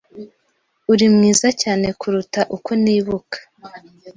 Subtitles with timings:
[0.91, 3.37] Uri mwiza cyane kuruta uko nibuka.